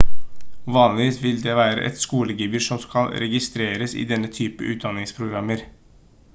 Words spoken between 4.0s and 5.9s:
i denne typen utdanningsprogrammer